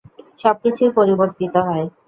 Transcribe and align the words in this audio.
সবকিছুই 0.39 0.91
পরিবর্তিত 0.97 1.55
হয়। 1.67 1.85